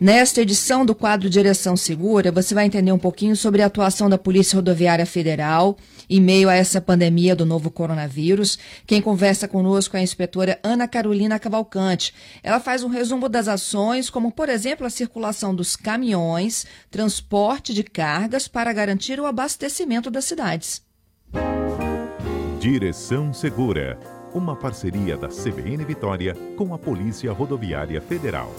[0.00, 4.16] Nesta edição do quadro Direção Segura, você vai entender um pouquinho sobre a atuação da
[4.16, 5.76] Polícia Rodoviária Federal
[6.08, 8.60] em meio a essa pandemia do novo coronavírus.
[8.86, 12.14] Quem conversa conosco é a inspetora Ana Carolina Cavalcante.
[12.44, 17.82] Ela faz um resumo das ações, como, por exemplo, a circulação dos caminhões, transporte de
[17.82, 20.80] cargas para garantir o abastecimento das cidades.
[22.60, 23.98] Direção Segura,
[24.32, 28.54] uma parceria da CBN Vitória com a Polícia Rodoviária Federal.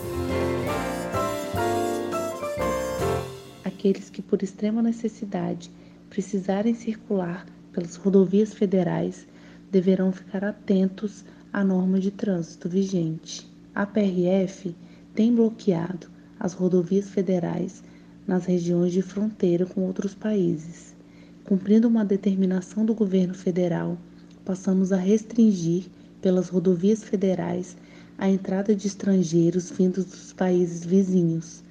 [3.90, 5.72] Aqueles que, por extrema necessidade,
[6.12, 9.28] precisarem circular pelas rodovias federais
[9.72, 13.50] deverão ficar atentos à norma de trânsito vigente.
[13.74, 14.76] A PRF
[15.16, 16.08] tem bloqueado
[16.40, 17.84] as rodovias federais
[18.28, 20.96] nas regiões de fronteira com outros países.
[21.44, 23.98] Cumprindo uma determinação do governo federal,
[24.46, 25.86] passamos a restringir
[26.22, 27.76] pelas rodovias federais
[28.20, 31.64] a entrada de estrangeiros vindos dos países vizinhos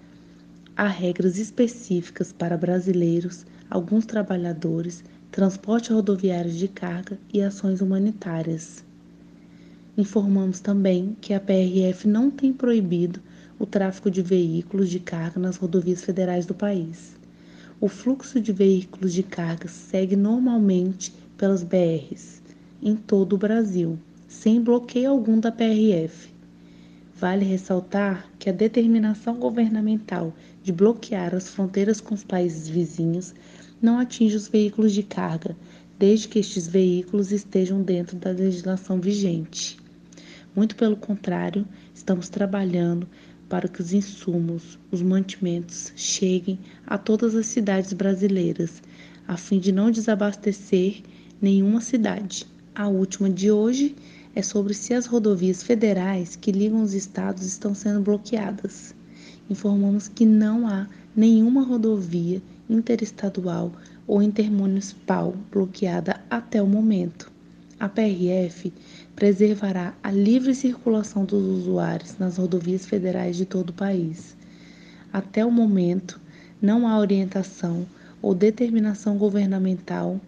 [0.78, 8.84] há regras específicas para brasileiros, alguns trabalhadores, transporte rodoviário de carga e ações humanitárias.
[9.96, 13.20] Informamos também que a PRF não tem proibido
[13.58, 17.16] o tráfego de veículos de carga nas rodovias federais do país.
[17.80, 22.40] O fluxo de veículos de carga segue normalmente pelas BRs
[22.80, 26.37] em todo o Brasil, sem bloqueio algum da PRF.
[27.18, 33.34] Vale ressaltar que a determinação governamental de bloquear as fronteiras com os países vizinhos
[33.82, 35.56] não atinge os veículos de carga,
[35.98, 39.76] desde que estes veículos estejam dentro da legislação vigente.
[40.54, 43.08] Muito pelo contrário, estamos trabalhando
[43.48, 48.80] para que os insumos, os mantimentos cheguem a todas as cidades brasileiras,
[49.26, 51.02] a fim de não desabastecer
[51.42, 52.46] nenhuma cidade.
[52.72, 53.96] A última de hoje
[54.38, 58.94] é sobre se as rodovias federais que ligam os estados estão sendo bloqueadas.
[59.50, 60.86] Informamos que não há
[61.16, 63.72] nenhuma rodovia interestadual
[64.06, 67.32] ou intermunicipal bloqueada até o momento.
[67.80, 68.72] A PRF
[69.16, 74.36] preservará a livre circulação dos usuários nas rodovias federais de todo o país.
[75.12, 76.20] Até o momento,
[76.62, 77.84] não há orientação
[78.22, 80.20] ou determinação governamental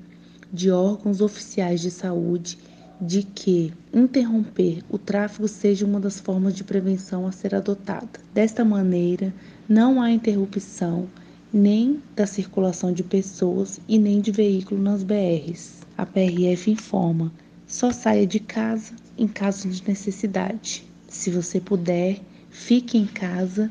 [0.52, 2.58] de órgãos oficiais de saúde
[3.00, 8.20] de que interromper o tráfego seja uma das formas de prevenção a ser adotada.
[8.34, 9.32] Desta maneira,
[9.68, 11.08] não há interrupção
[11.52, 15.80] nem da circulação de pessoas e nem de veículos nas BRs.
[15.96, 17.32] A PRF informa:
[17.66, 20.84] só saia de casa em caso de necessidade.
[21.08, 23.70] Se você puder, fique em casa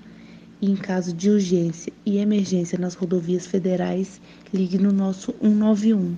[0.61, 4.19] e em caso de urgência e emergência nas rodovias federais,
[4.53, 6.15] ligue no nosso 191.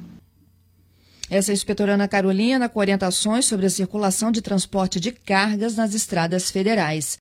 [1.31, 5.78] Essa é a inspetora Ana Carolina com orientações sobre a circulação de transporte de cargas
[5.78, 7.09] nas estradas federais.